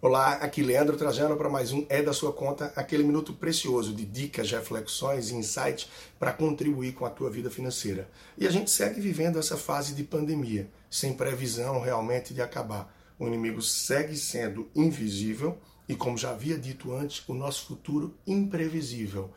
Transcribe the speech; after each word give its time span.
Olá, 0.00 0.34
aqui 0.34 0.62
Leandro 0.62 0.96
Trajano 0.96 1.36
para 1.36 1.48
mais 1.48 1.72
um 1.72 1.84
É 1.88 2.00
da 2.00 2.12
Sua 2.12 2.32
Conta, 2.32 2.72
aquele 2.76 3.02
minuto 3.02 3.32
precioso 3.32 3.92
de 3.92 4.04
dicas, 4.04 4.48
reflexões 4.48 5.30
e 5.30 5.34
insights 5.34 5.88
para 6.20 6.32
contribuir 6.32 6.92
com 6.92 7.04
a 7.04 7.10
tua 7.10 7.28
vida 7.28 7.50
financeira. 7.50 8.08
E 8.38 8.46
a 8.46 8.50
gente 8.50 8.70
segue 8.70 9.00
vivendo 9.00 9.40
essa 9.40 9.56
fase 9.56 9.94
de 9.94 10.04
pandemia, 10.04 10.70
sem 10.88 11.14
previsão 11.14 11.80
realmente 11.80 12.32
de 12.32 12.40
acabar. 12.40 12.94
O 13.18 13.26
inimigo 13.26 13.60
segue 13.60 14.16
sendo 14.16 14.70
invisível 14.72 15.58
e, 15.88 15.96
como 15.96 16.16
já 16.16 16.30
havia 16.30 16.56
dito 16.56 16.94
antes, 16.94 17.28
o 17.28 17.34
nosso 17.34 17.66
futuro 17.66 18.14
imprevisível. 18.24 19.32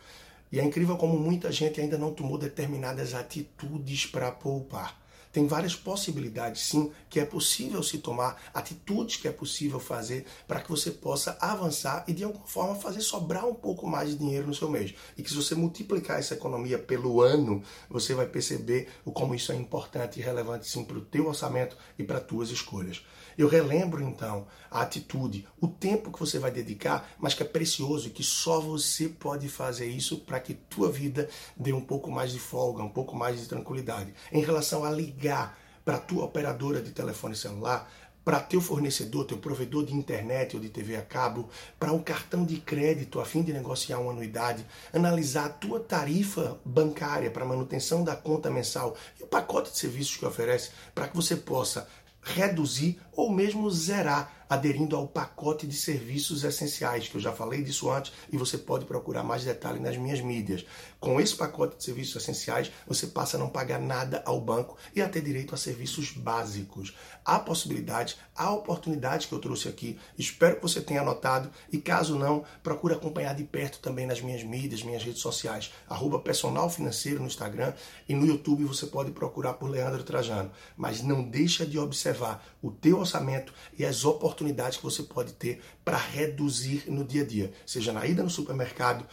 E 0.52 0.60
é 0.60 0.64
incrível 0.64 0.96
como 0.96 1.18
muita 1.18 1.52
gente 1.52 1.82
ainda 1.82 1.98
não 1.98 2.14
tomou 2.14 2.38
determinadas 2.38 3.16
atitudes 3.16 4.06
para 4.06 4.32
poupar. 4.32 5.02
Tem 5.32 5.48
várias 5.48 5.76
possibilidades, 5.76 6.64
sim, 6.64 6.92
que 7.10 7.20
é 7.20 7.26
possível 7.26 7.82
se 7.82 8.00
tomar, 8.00 8.42
atitudes 8.54 9.18
que 9.18 9.28
é 9.28 9.32
possível 9.32 9.80
fazer 9.80 10.26
para 10.48 10.60
que 10.60 10.70
você 10.70 10.92
possa 10.92 11.38
avançar 11.40 12.04
e 12.08 12.14
de 12.14 12.24
alguma 12.24 12.46
forma 12.46 12.76
fazer 12.76 13.02
sobrar 13.02 13.48
um 13.48 13.54
pouco 13.54 13.88
mais 13.88 14.10
de 14.10 14.18
dinheiro 14.18 14.48
no 14.48 14.56
seu 14.56 14.70
mês. 14.70 14.94
E 15.18 15.24
que 15.24 15.30
se 15.30 15.36
você 15.36 15.56
multiplicar 15.56 16.20
essa 16.20 16.34
economia 16.34 16.78
pelo 16.78 17.22
ano, 17.22 17.64
você 17.90 18.14
vai 18.14 18.26
perceber 18.26 18.90
o 19.06 19.12
como 19.12 19.34
isso 19.34 19.52
é 19.52 19.56
importante 19.56 20.20
e 20.20 20.24
relevante 20.24 20.68
sim 20.68 20.84
para 20.84 20.98
o 20.98 21.02
teu 21.02 21.28
orçamento 21.28 21.78
e 21.98 22.04
para 22.04 22.18
as 22.18 22.26
tuas 22.26 22.50
escolhas. 22.50 23.04
Eu 23.38 23.48
relembro 23.48 24.04
então 24.04 24.46
a 24.70 24.82
atitude, 24.82 25.48
o 25.60 25.68
tempo 25.68 26.12
que 26.12 26.20
você 26.20 26.38
vai 26.40 26.52
dedicar, 26.52 27.10
mas 27.18 27.34
que 27.34 27.44
é 27.44 27.46
precioso 27.46 28.08
e 28.08 28.12
que 28.12 28.24
só 28.24 28.60
você 28.60 29.08
pode 29.08 29.48
fazer 29.50 29.88
isso 29.88 30.20
para 30.20 30.40
que 30.40 30.54
tua 30.54 30.92
vida 30.92 31.30
dê 31.56 31.74
um 31.74 31.82
pouco 31.82 32.12
mais 32.12 32.32
de 32.32 32.40
folga, 32.40 32.84
um 32.84 32.90
pouco 32.90 33.16
mais 33.16 33.40
de 33.40 33.48
tranquilidade. 33.48 34.14
Em 34.32 34.42
relação 34.42 34.84
a 34.84 34.90
ligar 35.22 35.56
para 35.86 36.00
tua 36.00 36.26
operadora 36.26 36.82
de 36.82 36.92
telefone 36.92 37.36
celular, 37.36 37.90
para 38.26 38.40
teu 38.40 38.62
fornecedor, 38.62 39.26
teu 39.26 39.38
provedor 39.38 39.86
de 39.86 39.96
internet 39.96 40.56
ou 40.56 40.62
de 40.62 40.70
TV 40.70 40.96
a 40.96 41.02
cabo, 41.02 41.50
para 41.80 41.92
um 41.92 42.00
cartão 42.00 42.46
de 42.46 42.58
crédito 42.58 43.20
a 43.20 43.26
fim 43.26 43.42
de 43.42 43.54
negociar 43.54 44.00
uma 44.00 44.12
anuidade, 44.12 44.66
analisar 44.94 45.46
a 45.46 45.50
tua 45.50 45.80
tarifa 45.80 46.60
bancária 46.64 47.32
para 47.32 47.46
manutenção 47.46 48.04
da 48.04 48.16
conta 48.16 48.50
mensal 48.50 48.96
e 49.20 49.24
o 49.24 49.28
pacote 49.28 49.72
de 49.72 49.78
serviços 49.78 50.18
que 50.18 50.26
oferece 50.26 50.72
para 50.94 51.08
que 51.08 51.16
você 51.16 51.36
possa 51.36 51.88
reduzir 52.22 53.00
ou 53.12 53.32
mesmo 53.32 53.70
zerar 53.72 54.41
aderindo 54.52 54.98
ao 54.98 55.08
pacote 55.08 55.66
de 55.66 55.74
serviços 55.74 56.44
essenciais, 56.44 57.08
que 57.08 57.16
eu 57.16 57.22
já 57.22 57.32
falei 57.32 57.64
disso 57.64 57.90
antes 57.90 58.12
e 58.30 58.36
você 58.36 58.58
pode 58.58 58.84
procurar 58.84 59.24
mais 59.24 59.46
detalhes 59.46 59.82
nas 59.82 59.96
minhas 59.96 60.20
mídias. 60.20 60.66
Com 61.00 61.22
esse 61.22 61.34
pacote 61.34 61.78
de 61.78 61.86
serviços 61.86 62.22
essenciais, 62.22 62.70
você 62.86 63.08
passa 63.08 63.38
a 63.38 63.40
não 63.40 63.48
pagar 63.48 63.80
nada 63.80 64.22
ao 64.26 64.42
banco 64.42 64.76
e 64.94 65.02
a 65.02 65.08
ter 65.08 65.22
direito 65.22 65.56
a 65.56 65.58
serviços 65.58 66.12
básicos. 66.12 66.94
Há 67.24 67.40
possibilidade, 67.40 68.18
há 68.36 68.52
oportunidade 68.52 69.26
que 69.26 69.34
eu 69.34 69.40
trouxe 69.40 69.70
aqui. 69.70 69.98
Espero 70.18 70.58
que 70.58 70.64
você 70.64 70.82
tenha 70.82 71.00
anotado 71.00 71.50
e 71.72 71.78
caso 71.78 72.20
não, 72.20 72.44
procure 72.62 72.94
acompanhar 72.94 73.34
de 73.34 73.46
perto 73.46 73.80
também 73.80 74.06
nas 74.06 74.20
minhas 74.20 74.44
mídias, 74.44 74.84
minhas 74.84 75.02
redes 75.02 75.22
sociais, 75.22 75.72
arroba 75.88 76.20
personal 76.20 76.70
financeiro 76.70 77.22
no 77.22 77.28
Instagram 77.28 77.74
e 78.08 78.14
no 78.14 78.26
YouTube 78.26 78.66
você 78.66 78.86
pode 78.86 79.12
procurar 79.12 79.54
por 79.54 79.70
Leandro 79.70 80.04
Trajano. 80.04 80.52
Mas 80.76 81.02
não 81.02 81.24
deixa 81.24 81.66
de 81.66 81.80
observar 81.80 82.46
o 82.62 82.70
teu 82.70 83.00
orçamento 83.00 83.54
e 83.80 83.86
as 83.86 84.04
oportunidades 84.04 84.41
oportunidades 84.42 84.78
que 84.78 84.84
você 84.84 85.04
pode 85.04 85.34
ter 85.34 85.62
para 85.86 85.98
reduzir 85.98 86.86
no 86.88 87.06
dia 87.06 87.22
a 87.22 87.26
dia, 87.26 87.54
seja 87.66 87.94
na 87.94 88.06
ida 88.06 88.24
no 88.24 88.30
supermercado, 88.30 89.06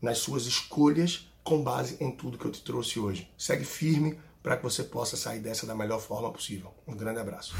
nas 0.00 0.18
suas 0.18 0.46
escolhas, 0.46 1.28
com 1.44 1.62
base 1.62 1.96
em 2.00 2.10
tudo 2.10 2.36
que 2.36 2.44
eu 2.44 2.50
te 2.50 2.62
trouxe 2.62 2.98
hoje. 2.98 3.30
Segue 3.38 3.64
firme 3.64 4.18
para 4.42 4.56
que 4.56 4.62
você 4.62 4.82
possa 4.82 5.16
sair 5.16 5.38
dessa 5.38 5.66
da 5.66 5.74
melhor 5.74 6.00
forma 6.00 6.30
possível. 6.32 6.74
Um 6.86 6.96
grande 6.96 7.20
abraço. 7.20 7.54